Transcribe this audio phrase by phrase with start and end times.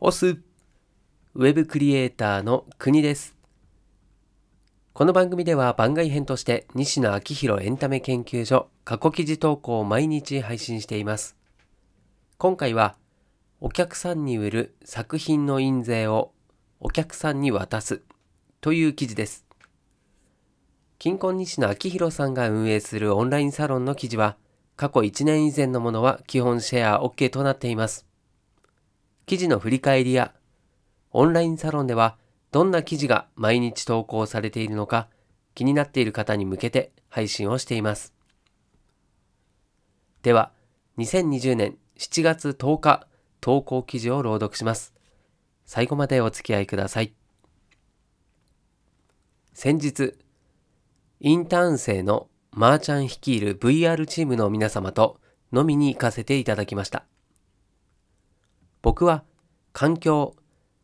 [0.00, 3.34] オスウェブクリエイターの国です。
[4.92, 11.36] この番組では番外編として西野昭弘エンタメ研究所過去記事投稿を毎日配信しています。
[12.36, 12.94] 今回は
[13.60, 16.30] お客さんに売る作品の印税を
[16.78, 18.00] お客さんに渡す
[18.60, 19.44] という記事です。
[21.00, 24.36] 金婚西野昭弘さんが運営するオンラインサロンの記事は
[24.76, 28.07] 過去1年以前のものは基本シェア OK となっています。
[29.28, 30.32] 記事の振り返りや、
[31.10, 32.16] オンラインサロンでは
[32.50, 35.06] どんな記事が毎日投稿されているのか
[35.54, 38.14] 気になっている方に向けて配信をしています。
[40.22, 40.50] では、
[40.96, 43.06] 2020年7月10日
[43.42, 44.94] 投稿記事を朗読します。
[45.66, 47.12] 最後までお付き合いください。
[49.52, 50.14] 先日、
[51.20, 55.20] インターン生のマーちゃん率いる VR チームの皆様と
[55.52, 57.04] 飲みに行かせていただきました。
[58.98, 59.22] 僕は
[59.72, 60.34] 環境、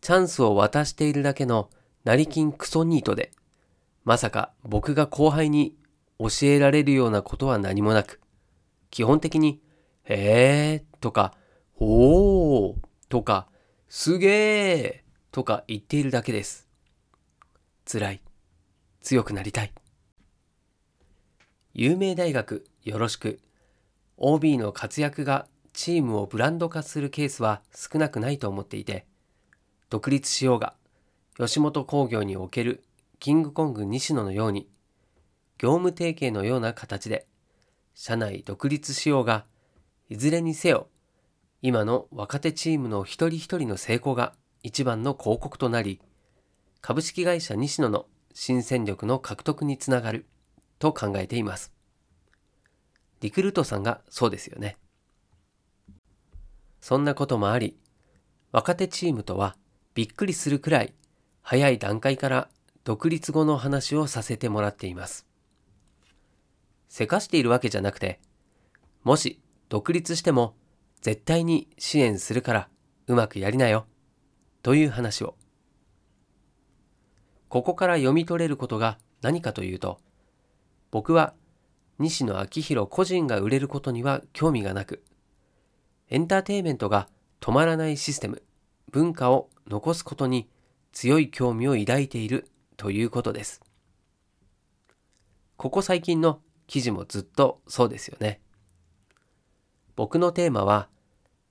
[0.00, 1.70] チャンスを渡しているだけの
[2.04, 3.32] 成金クソニートで、
[4.04, 5.74] まさか僕が後輩に
[6.20, 8.20] 教えられるようなことは何もなく、
[8.90, 9.60] 基本的に、
[10.04, 11.34] へーとか、
[11.80, 12.76] おー
[13.08, 13.48] とか、
[13.88, 16.68] すげーとか言っているだけです。
[17.90, 18.20] 辛い。
[19.00, 19.72] 強くなりたい。
[21.74, 23.40] 有名大学よろしく。
[24.16, 29.04] OB の活躍がチームをブランド化するケースは少なくないと思っていて、
[29.90, 30.74] 独立しようが、
[31.36, 32.82] 吉本興業における
[33.20, 34.70] キングコング西野のように、
[35.58, 37.26] 業務提携のような形で、
[37.94, 39.44] 社内独立しようが、
[40.08, 40.88] いずれにせよ、
[41.60, 44.32] 今の若手チームの一人一人の成功が
[44.62, 46.00] 一番の広告となり、
[46.80, 50.24] 株式会社西野の新戦力の獲得につながる
[50.78, 51.70] と考えています。
[53.20, 54.78] リクルートさんがそうですよね。
[56.86, 57.76] そんなこともあり、
[58.52, 59.56] 若手チームとは
[59.96, 60.94] びっくりするくらい
[61.42, 62.48] 早い段階から
[62.84, 65.26] 独立後の話をさせてもらっています。
[66.86, 68.20] せかしているわけじゃなくて、
[69.02, 70.54] もし独立しても
[71.00, 72.68] 絶対に支援するから
[73.08, 73.86] うまくやりなよ、
[74.62, 75.34] という話を。
[77.48, 79.98] ここから読み取れることが何かというと、
[80.92, 81.34] 僕は
[81.98, 85.02] 西野昭弘個人が売れることには興味がなく、
[86.08, 87.08] エンターテイメントが
[87.40, 88.42] 止まらないシステム、
[88.92, 90.48] 文化を残すことに
[90.92, 93.60] 強い興味を抱いているということです。
[95.56, 98.40] ここ最近の記事もずっとそうですよね。
[99.96, 100.88] 僕のテーマは、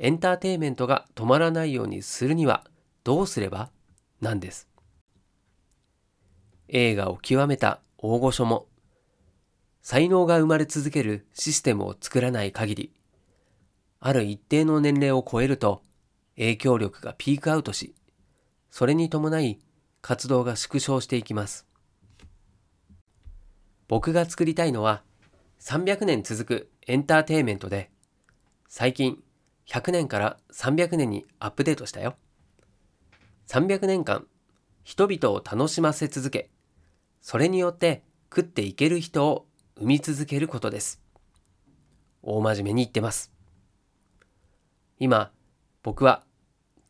[0.00, 2.64] エンターテイメントが止まらないようにするには
[3.04, 3.70] どうすれば？
[4.20, 4.68] なんです。
[6.68, 8.66] 映画を極めた大御所も、
[9.82, 12.92] 才能が生まれ続けるシステムを作らない限り、
[14.02, 15.82] ある一定の年齢を超えると
[16.36, 17.94] 影響力がピークアウトし、
[18.70, 19.60] それに伴い
[20.00, 21.66] 活動が縮小していきます。
[23.88, 25.02] 僕が作りたいのは
[25.60, 27.90] 300年続くエンターテイメントで、
[28.68, 29.22] 最近
[29.66, 32.16] 100年から300年にアップデートしたよ。
[33.48, 34.26] 300年間
[34.82, 36.50] 人々を楽しませ続け、
[37.20, 38.02] それによって
[38.34, 39.46] 食っていける人を
[39.76, 41.02] 生み続けることです。
[42.22, 43.39] 大真面目に言ってます。
[45.00, 45.32] 今、
[45.82, 46.22] 僕は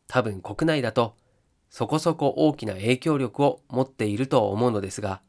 [0.07, 1.15] 多分国内だと
[1.69, 5.21] そこそこ大きな影響力を持っていると思うのですが、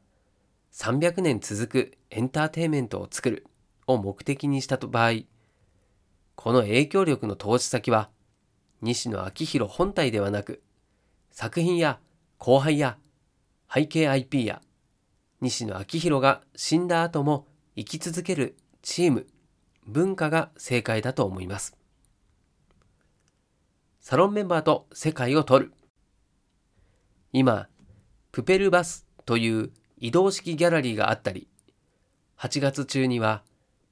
[0.73, 3.47] 300年続くエンターテインメントを作る
[3.87, 5.21] を目的にした場合、
[6.35, 8.09] この影響力の投資先は
[8.81, 10.61] 西野昭弘本体ではなく、
[11.31, 11.99] 作品や
[12.37, 12.97] 後輩や
[13.73, 14.61] 背景 IP や
[15.39, 19.27] 西野昭弘が死んだ後も生き続けるチーム、
[19.87, 21.77] 文化が正解だと思います。
[24.03, 25.73] サロンメンバーと世界を取る。
[27.31, 27.69] 今、
[28.33, 31.47] プペルバスという移動式ギャラリーがあったり、
[32.37, 33.43] 8月中には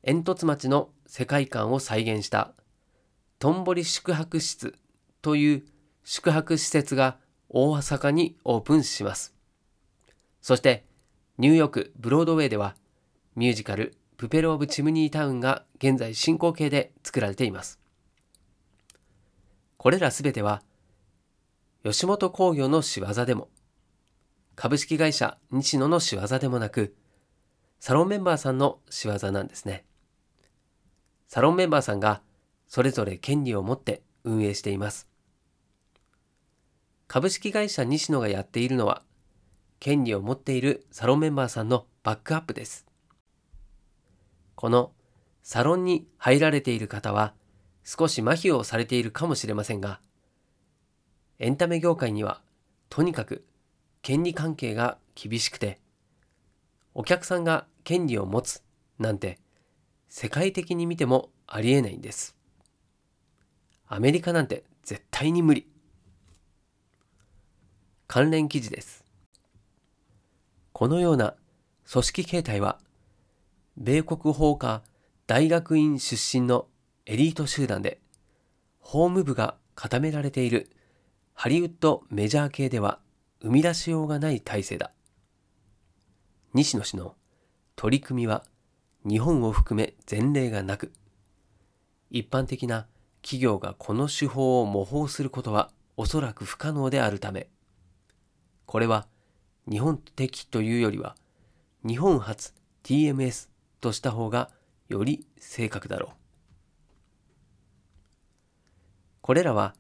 [0.04, 2.52] 煙突町の世界観を再現した
[3.40, 4.76] トンボリ宿泊室
[5.22, 5.64] という
[6.04, 9.34] 宿泊施設が大阪にオープンします。
[10.42, 10.84] そして
[11.38, 12.76] ニューヨークブロードウェイでは
[13.38, 17.81] ミュージカルプペル・オブ・チムニータウンが現在進行形で作られています。
[19.82, 20.62] これらすべては、
[21.84, 23.50] 吉本興業の仕業でも、
[24.56, 26.96] 株式会社西野の仕業でもなく、
[27.80, 29.84] サロンメンバーさんの仕業なんですね。
[31.28, 32.22] サロンメンバーさんが
[32.68, 35.10] それぞれ権利を持って運営しています。
[37.08, 39.02] 株式会社西野がやっているのは、
[39.80, 42.86] 権利を持っているサロンメンバーさんのバックアップです。
[44.54, 44.92] この
[45.42, 47.34] サロンに入られている方は、
[47.84, 50.00] 少し麻痺をされているかもしれませんが、
[51.40, 52.42] エンタメ業界には
[52.90, 53.44] とにかく
[54.02, 55.80] 権利関係が厳しくて
[56.94, 58.62] お客さんが権利を持つ
[59.00, 59.40] なんて
[60.10, 62.36] 世界的に見てもありえないんです。
[63.88, 65.68] アメリカなんて絶対に無理。
[68.08, 69.06] 関連記事です。
[70.74, 71.36] このような
[71.90, 72.78] 組織形態は
[73.78, 74.82] 米国法科
[75.28, 76.68] 大学院出身の
[77.08, 78.00] エリート集団で
[78.80, 80.70] 法務部が固められている
[81.34, 83.00] ハリウッドメジャー系では
[83.42, 84.92] 生み出しようがない体制だ。
[86.54, 87.16] 西野氏の
[87.76, 88.44] 取り組みは
[89.04, 90.92] 日本を含め前例がなく、
[92.12, 92.86] 一般的な
[93.24, 97.48] 企業がこの手法を模倣することはおそらく不可能であるため、
[98.68, 99.08] これは
[99.68, 101.16] 日本的というよりは
[101.84, 102.54] 日本初
[102.84, 103.50] TMS
[103.80, 104.52] とした方が
[104.88, 106.21] より正確だろう。
[109.32, 109.76] これらは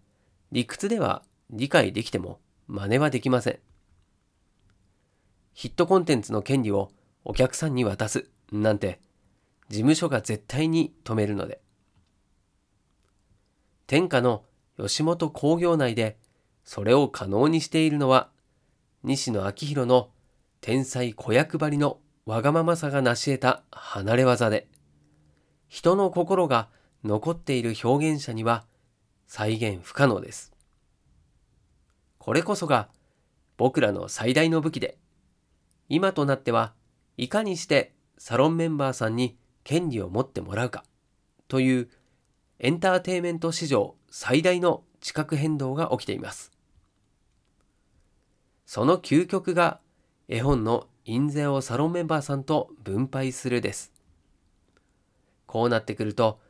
[0.53, 3.59] 理屈では理解できても真似はできません。
[5.51, 6.89] ヒットコンテンツの権利を
[7.25, 9.01] お客さんに渡すなんて
[9.67, 11.59] 事務所が絶対に止めるので。
[13.87, 14.45] 天下の
[14.77, 16.17] 吉本興業内で
[16.63, 18.29] それを可能にしているのは
[19.03, 20.11] 西野昭弘の
[20.61, 24.69] 天才子役張りのわがままさが成し得た離れ技で
[25.67, 26.69] 人の心が
[27.03, 28.63] 残っている表現者には
[29.33, 30.51] 再現不可能です。
[32.17, 32.89] これこそが
[33.55, 34.97] 僕らの最大の武器で
[35.87, 36.73] 今となっては
[37.15, 40.83] いかにしてサロンメンバーさんに権利を持ってもらうか
[41.47, 41.89] という
[42.59, 46.51] エンターテイメント史上最大の地殻変動が起きています。
[48.65, 49.79] その究極が
[50.27, 53.93] 絵本の印税をサロンメンバーさんと分配するです。
[55.45, 56.41] こうなってくると、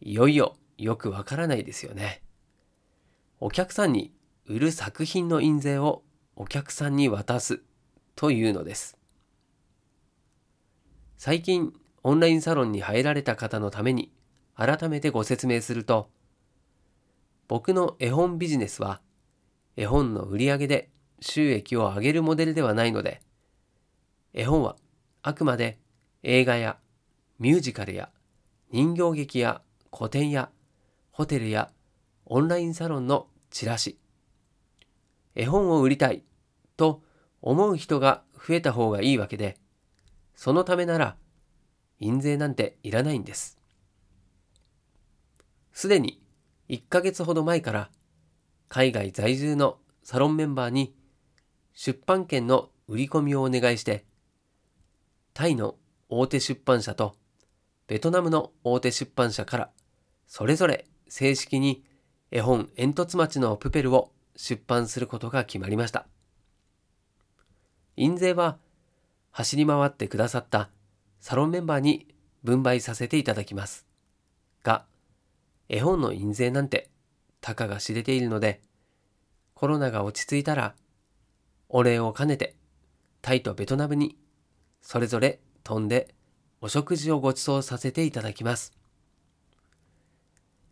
[0.00, 2.22] いよいよよくわからないですよね。
[3.42, 4.12] お客さんに
[4.44, 6.02] 売る作品の印税を
[6.36, 7.62] お客さんに渡す
[8.14, 8.98] というのです。
[11.16, 11.72] 最近
[12.02, 14.12] オンラインサロンに入られた方のために
[14.54, 16.10] 改めてご説明すると、
[17.48, 19.00] 僕の絵本ビジネスは
[19.74, 20.90] 絵本の売り上げで
[21.20, 23.22] 収益を上げるモデルではないので、
[24.34, 24.76] 絵本は
[25.22, 25.78] あくまで
[26.22, 26.76] 映画や
[27.38, 28.10] ミュージカルや
[28.70, 29.62] 人形劇や
[29.96, 30.50] 古典や
[31.10, 31.70] ホテルや
[32.26, 33.98] オンラインサロンのチラシ、
[35.34, 36.24] 絵本を売りたい
[36.76, 37.02] と
[37.42, 39.56] 思う人が増えた方がいいわけで、
[40.34, 41.16] そのためなら
[41.98, 43.58] 印税なんていらないんです。
[45.72, 46.22] すでに
[46.68, 47.90] 1ヶ月ほど前から
[48.68, 50.94] 海外在住のサロンメンバーに
[51.74, 54.04] 出版権の売り込みをお願いして、
[55.34, 55.76] タイの
[56.08, 57.14] 大手出版社と
[57.86, 59.70] ベトナムの大手出版社から
[60.26, 61.84] それぞれ正式に
[62.30, 66.06] 絵本煙突町のプペルを出版することが決まりました。
[67.96, 68.58] 印税は
[69.32, 70.70] 走り回ってくださった
[71.20, 72.06] サロンメンバーに
[72.42, 73.86] 分配させていただきます。
[74.62, 74.84] が、
[75.68, 76.88] 絵本の印税なんて
[77.40, 78.60] たかが知れているので、
[79.54, 80.74] コロナが落ち着いたら、
[81.68, 82.54] お礼を兼ねて、
[83.22, 84.16] タイとベトナムに
[84.80, 86.14] それぞれ飛んで
[86.60, 88.72] お食事をご馳走させていただきます。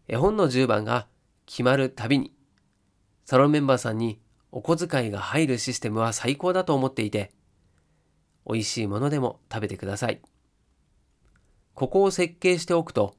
[0.07, 1.07] 絵本の10番が
[1.49, 2.35] 決まるたびに、
[3.25, 4.21] サロンメンバーさんに
[4.53, 7.33] お小遣いが入るシステムは最高だと思っていて、
[8.47, 10.21] 美味しいものでも食べてください。
[11.73, 13.17] ここを設計しておくと、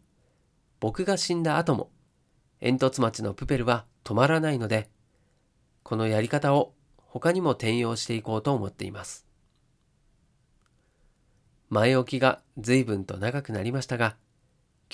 [0.80, 1.90] 僕が死んだ後も
[2.62, 4.92] 煙突町のプペルは止まらないので、
[5.82, 9.26] このやり方を他にも転用していこうと思っています。
[11.70, 14.18] 前置きが随分と長くなりましたが、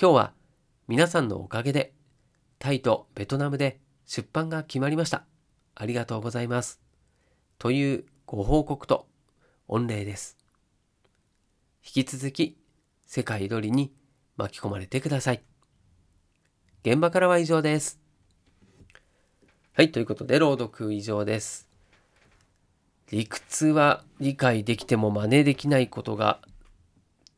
[0.00, 0.32] 今日は
[0.88, 1.92] 皆さんのおかげで
[2.58, 5.24] タイとベトナムで出版が決まりました。
[5.74, 6.80] ありがとうございます。
[7.58, 9.06] というご報告と
[9.68, 10.36] 御礼です。
[11.84, 12.56] 引き続き
[13.06, 13.92] 世界鳥に
[14.36, 15.42] 巻き込まれてください。
[16.82, 18.00] 現場からは以上です。
[19.72, 21.68] はい、ということで朗読以上です。
[23.10, 26.40] 理屈は理解できても真似できないことが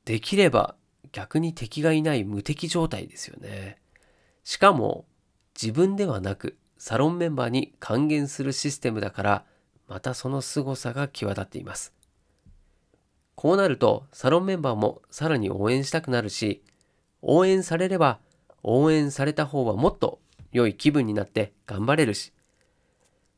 [0.05, 0.77] できれば
[1.13, 3.79] 逆に敵がいない無敵状態ですよね。
[4.45, 5.05] しかも
[5.61, 9.45] 自分ではなくサロンメンバーに還元するシステムだから
[9.89, 11.93] またその凄さが際立っています。
[13.35, 16.63] こうなると、サロンメンバーもさらに応援したくなるし、
[17.23, 18.19] 応援されれば、
[18.65, 20.19] 応援された方はもっと
[20.51, 22.33] 良い気分になって頑張れるし、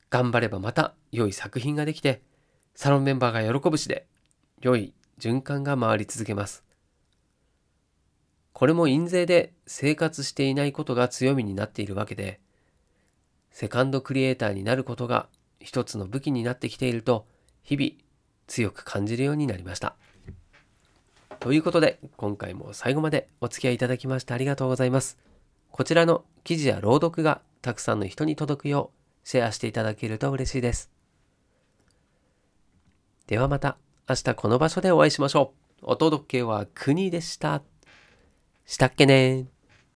[0.09, 2.23] 頑張ればまた良い作品ができて、
[2.75, 4.07] サロンメンバーが喜ぶしで、
[4.62, 6.65] 良い循環が回り続けます。
[8.52, 12.40] これも印税で生活していないことが強みになっているわけで、
[13.50, 15.28] セカンドクリエイターになることが
[15.61, 17.26] 一つの武器になってきていると
[17.62, 17.90] 日々
[18.47, 19.97] 強く感じるようになりました。
[21.38, 25.19] ということで今回も最後までお付き合いいただきましてありがとうございます。
[25.71, 28.90] こちらの記事や朗読がたくさんの人に届くよ
[29.25, 30.90] うシェアしていただけると嬉しいです。
[33.26, 33.76] ではまた
[34.09, 35.85] 明日この場所でお会いしましょう。
[35.92, 37.70] お届けは国でした。
[38.71, 39.47] したっけね。